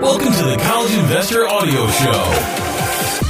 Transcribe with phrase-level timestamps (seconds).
[0.00, 2.64] Welcome to the College Investor Audio Show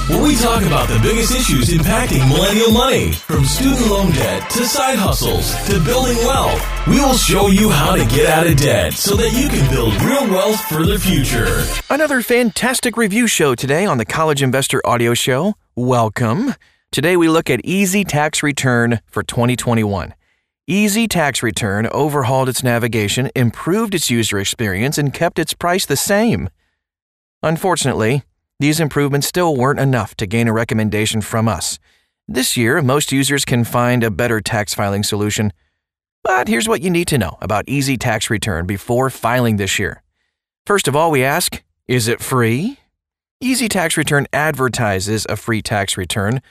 [0.09, 4.65] where we talk about the biggest issues impacting millennial money, from student loan debt to
[4.65, 6.63] side hustles to building wealth.
[6.87, 9.95] We will show you how to get out of debt so that you can build
[10.03, 11.63] real wealth for the future.
[11.91, 15.55] Another fantastic review show today on the College Investor Audio Show.
[15.77, 16.55] Welcome.
[16.91, 20.15] Today we look at Easy Tax Return for 2021.
[20.67, 25.97] Easy Tax Return overhauled its navigation, improved its user experience, and kept its price the
[25.97, 26.49] same.
[27.43, 28.23] Unfortunately,
[28.59, 31.79] these improvements still weren't enough to gain a recommendation from us.
[32.27, 35.53] This year, most users can find a better tax filing solution.
[36.25, 40.03] But here's what you need to know about Easy Tax Return before filing this year.
[40.67, 42.79] First of all, we ask Is it free?
[43.41, 46.43] Easy Tax Return advertises a free tax return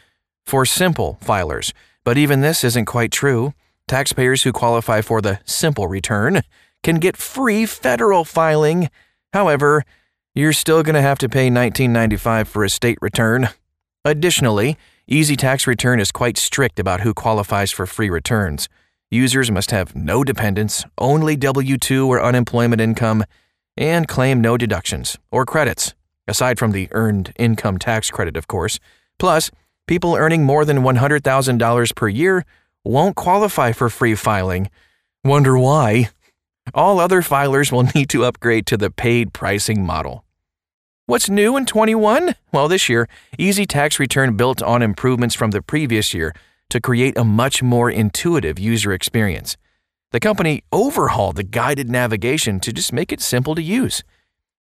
[0.45, 1.73] for simple filers,
[2.05, 3.53] but even this isn't quite true.
[3.89, 6.43] Taxpayers who qualify for the simple return
[6.83, 8.89] can get free federal filing.
[9.33, 9.83] However,
[10.37, 13.49] you're still going to have to pay $19.95 for a state return.
[14.05, 18.69] Additionally, Easy Tax Return is quite strict about who qualifies for free returns.
[19.09, 23.23] Users must have no dependents, only W 2 or unemployment income,
[23.75, 25.95] and claim no deductions or credits,
[26.27, 28.79] aside from the earned income tax credit, of course.
[29.17, 29.49] Plus,
[29.87, 32.45] people earning more than $100,000 per year
[32.85, 34.69] won't qualify for free filing.
[35.23, 36.11] Wonder why?
[36.75, 40.25] All other filers will need to upgrade to the paid pricing model.
[41.09, 42.35] What's new in 21?
[42.51, 46.33] Well, this year, Easy Tax Return built on improvements from the previous year
[46.69, 49.55] to create a much more intuitive user experience.
[50.11, 54.03] The company overhauled the guided navigation to just make it simple to use.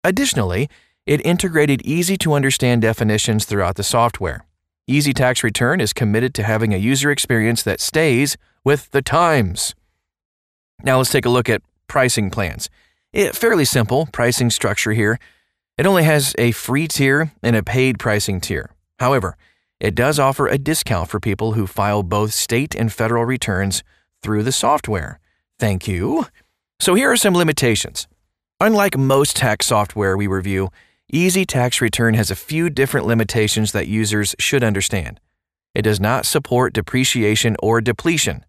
[0.04, 0.70] Additionally,
[1.06, 4.46] it integrated easy to understand definitions throughout the software.
[4.86, 8.36] Easy Tax Return is committed to having a user experience that stays
[8.66, 9.76] with the times.
[10.84, 12.70] Now let's take a look at pricing plans.
[13.14, 15.20] It, fairly simple pricing structure here.
[15.78, 18.72] It only has a free tier and a paid pricing tier.
[19.00, 19.36] However,
[19.80, 23.84] it does offer a discount for people who file both state and federal returns
[24.22, 25.20] through the software.
[25.60, 26.28] Thank you.
[26.80, 28.08] So here are some limitations.
[28.60, 30.70] Unlike most tax software we review,
[31.12, 35.20] Easy Tax Return has a few different limitations that users should understand.
[35.76, 38.46] It does not support depreciation or depletion.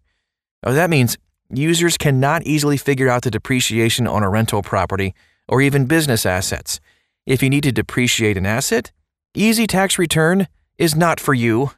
[0.63, 1.17] Oh, that means
[1.49, 5.13] users cannot easily figure out the depreciation on a rental property
[5.47, 6.79] or even business assets.
[7.25, 8.91] If you need to depreciate an asset,
[9.33, 10.47] Easy Tax Return
[10.77, 11.71] is not for you.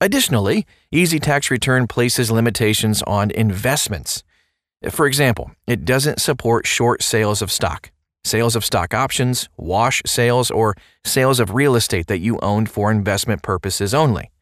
[0.00, 4.24] Additionally, Easy Tax Return places limitations on investments.
[4.90, 7.92] For example, it doesn't support short sales of stock,
[8.24, 10.74] sales of stock options, wash sales, or
[11.04, 14.32] sales of real estate that you owned for investment purposes only.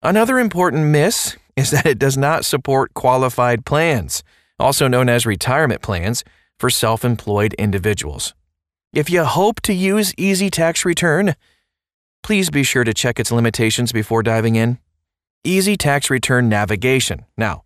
[0.00, 4.22] Another important miss is that it does not support qualified plans,
[4.60, 6.22] also known as retirement plans,
[6.56, 8.32] for self employed individuals.
[8.92, 11.34] If you hope to use Easy Tax Return,
[12.22, 14.78] please be sure to check its limitations before diving in.
[15.44, 17.24] Easy Tax Return Navigation.
[17.38, 17.64] Now,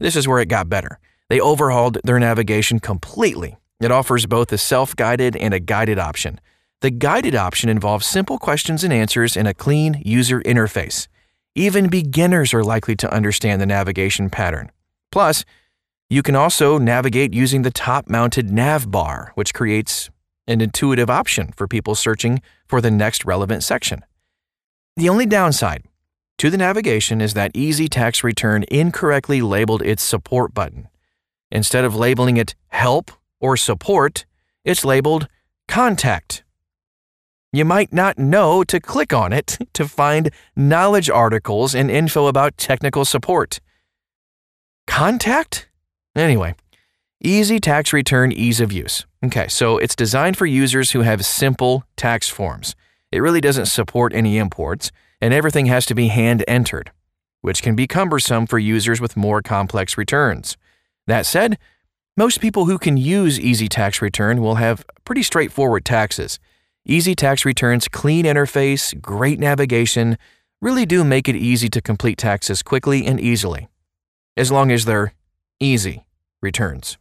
[0.00, 0.98] this is where it got better.
[1.28, 3.56] They overhauled their navigation completely.
[3.80, 6.40] It offers both a self guided and a guided option.
[6.80, 11.06] The guided option involves simple questions and answers in a clean user interface.
[11.54, 14.72] Even beginners are likely to understand the navigation pattern.
[15.12, 15.44] Plus,
[16.10, 20.10] you can also navigate using the top mounted nav bar, which creates
[20.46, 24.04] an intuitive option for people searching for the next relevant section.
[24.96, 25.84] The only downside
[26.38, 30.88] to the navigation is that Easy Tax Return incorrectly labeled its support button.
[31.50, 33.10] Instead of labeling it Help
[33.40, 34.24] or Support,
[34.64, 35.28] it's labeled
[35.68, 36.42] Contact.
[37.52, 42.56] You might not know to click on it to find knowledge articles and info about
[42.56, 43.60] technical support.
[44.86, 45.68] Contact?
[46.16, 46.54] Anyway,
[47.22, 49.06] Easy Tax Return Ease of Use.
[49.24, 52.76] Okay, so it's designed for users who have simple tax forms.
[53.10, 56.90] It really doesn't support any imports, and everything has to be hand entered,
[57.40, 60.58] which can be cumbersome for users with more complex returns.
[61.06, 61.56] That said,
[62.18, 66.38] most people who can use Easy Tax Return will have pretty straightforward taxes.
[66.84, 70.18] Easy Tax Return's clean interface, great navigation,
[70.60, 73.68] really do make it easy to complete taxes quickly and easily,
[74.36, 75.14] as long as they're
[75.60, 76.04] easy
[76.42, 76.98] returns.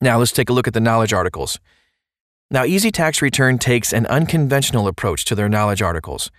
[0.00, 1.58] Now let's take a look at the knowledge articles.
[2.50, 6.30] Now, Easy Tax Return takes an unconventional approach to their knowledge articles.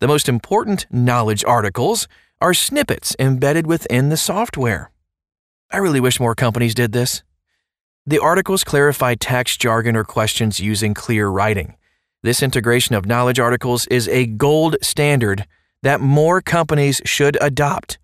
[0.00, 2.06] The most important knowledge articles
[2.40, 4.90] are snippets embedded within the software.
[5.70, 7.22] I really wish more companies did this.
[8.06, 11.74] The articles clarify tax jargon or questions using clear writing.
[12.22, 15.46] This integration of knowledge articles is a gold standard
[15.82, 17.98] that more companies should adopt.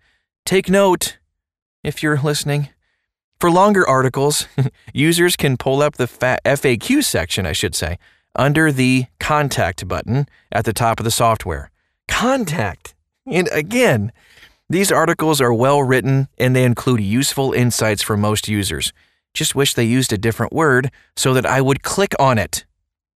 [0.45, 1.19] Take note
[1.83, 2.69] if you're listening.
[3.43, 4.47] For longer articles,
[4.93, 7.99] users can pull up the FAQ section, I should say,
[8.37, 11.69] under the Contact button at the top of the software.
[12.07, 12.95] Contact!
[13.27, 14.13] And again,
[14.69, 18.93] these articles are well written and they include useful insights for most users.
[19.33, 22.63] Just wish they used a different word so that I would click on it.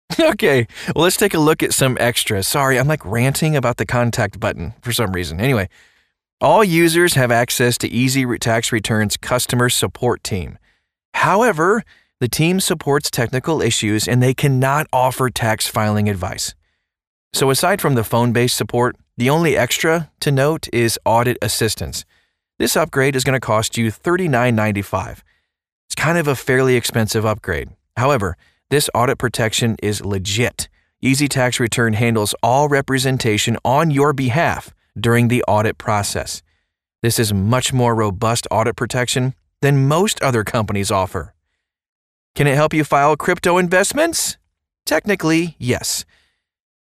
[0.19, 2.47] Okay, well, let's take a look at some extras.
[2.47, 5.39] Sorry, I'm like ranting about the contact button for some reason.
[5.39, 5.69] Anyway,
[6.45, 10.59] all users have access to Easy Tax Returns customer support team.
[11.15, 11.83] However,
[12.19, 16.53] the team supports technical issues and they cannot offer tax filing advice.
[17.33, 22.05] So, aside from the phone based support, the only extra to note is audit assistance.
[22.59, 25.21] This upgrade is going to cost you $39.95.
[25.87, 27.69] It's kind of a fairly expensive upgrade.
[27.97, 28.37] However,
[28.69, 30.69] this audit protection is legit.
[31.01, 36.41] Easy Tax Return handles all representation on your behalf during the audit process.
[37.01, 41.33] This is much more robust audit protection than most other companies offer.
[42.35, 44.37] Can it help you file crypto investments?
[44.85, 46.05] Technically, yes.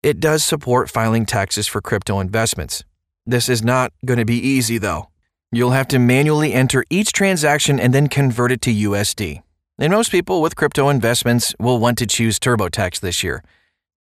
[0.03, 2.85] It does support filing taxes for crypto investments.
[3.27, 5.09] This is not going to be easy, though.
[5.51, 9.43] You'll have to manually enter each transaction and then convert it to USD.
[9.79, 13.43] And most people with crypto investments will want to choose TurboTax this year.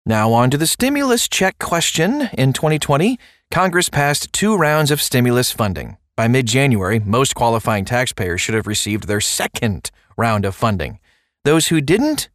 [0.06, 2.30] Now, on to the stimulus check question.
[2.32, 3.18] In 2020,
[3.50, 5.96] Congress passed two rounds of stimulus funding.
[6.14, 11.00] By mid January, most qualifying taxpayers should have received their second round of funding.
[11.42, 12.28] Those who didn't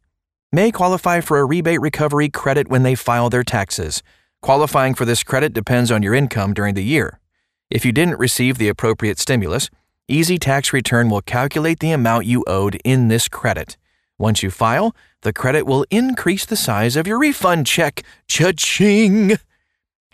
[0.52, 4.02] may qualify for a rebate recovery credit when they file their taxes.
[4.42, 7.18] Qualifying for this credit depends on your income during the year.
[7.70, 9.70] If you didn't receive the appropriate stimulus,
[10.08, 13.78] Easy Tax Return will calculate the amount you owed in this credit.
[14.18, 18.02] Once you file, the credit will increase the size of your refund check.
[18.28, 19.38] Cha-ching!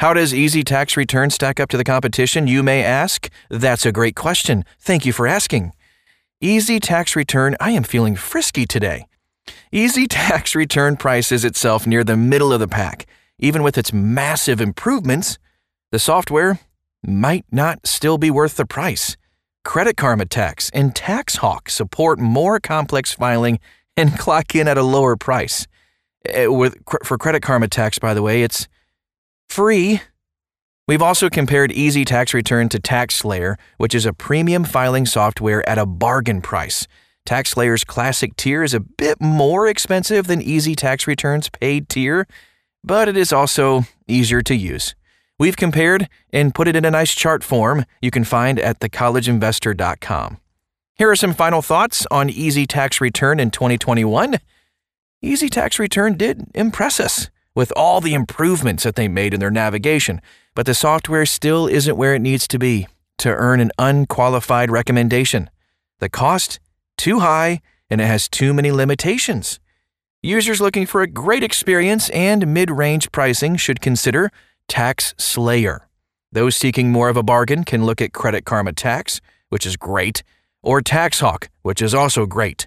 [0.02, 3.30] How does Easy Tax Return stack up to the competition, you may ask?
[3.48, 4.64] That's a great question.
[4.80, 5.74] Thank you for asking.
[6.40, 9.06] Easy Tax Return, I am feeling frisky today.
[9.70, 13.06] Easy Tax Return prices itself near the middle of the pack.
[13.38, 15.38] Even with its massive improvements,
[15.92, 16.58] the software
[17.06, 19.16] might not still be worth the price.
[19.64, 23.60] Credit Karma Tax and TaxHawk support more complex filing
[23.96, 25.68] and clock in at a lower price.
[26.24, 28.66] Eh, with, for Credit Karma Tax, by the way, it's
[29.52, 30.00] free.
[30.88, 35.76] We've also compared Easy Tax Return to TaxSlayer, which is a premium filing software at
[35.76, 36.88] a bargain price.
[37.28, 42.26] TaxSlayer's classic tier is a bit more expensive than Easy Tax Return's paid tier,
[42.82, 44.94] but it is also easier to use.
[45.38, 50.38] We've compared and put it in a nice chart form you can find at thecollegeinvestor.com.
[50.96, 54.38] Here are some final thoughts on Easy Tax Return in 2021.
[55.20, 59.50] Easy Tax Return did impress us with all the improvements that they made in their
[59.50, 60.20] navigation,
[60.54, 62.86] but the software still isn't where it needs to be
[63.18, 65.50] to earn an unqualified recommendation.
[66.00, 66.58] The cost
[66.96, 67.60] too high
[67.90, 69.60] and it has too many limitations.
[70.22, 74.30] Users looking for a great experience and mid-range pricing should consider
[74.68, 75.80] TaxSlayer.
[76.30, 79.20] Those seeking more of a bargain can look at Credit Karma Tax,
[79.50, 80.22] which is great,
[80.62, 82.66] or TaxHawk, which is also great.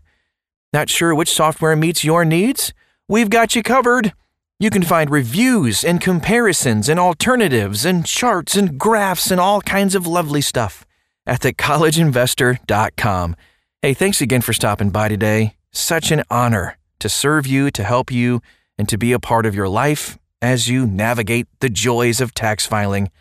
[0.71, 2.73] Not sure which software meets your needs?
[3.07, 4.13] We've got you covered.
[4.57, 9.95] You can find reviews and comparisons and alternatives and charts and graphs and all kinds
[9.95, 10.85] of lovely stuff
[11.25, 13.35] at thecollegeinvestor.com.
[13.81, 15.57] Hey, thanks again for stopping by today.
[15.73, 18.41] Such an honor to serve you, to help you,
[18.77, 22.65] and to be a part of your life as you navigate the joys of tax
[22.65, 23.11] filing.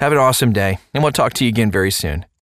[0.00, 2.26] Have an awesome day, and we'll talk to you again very soon.